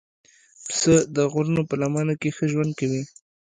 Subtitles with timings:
[0.67, 3.01] پسه د غرونو په لمنو کې ښه ژوند کوي.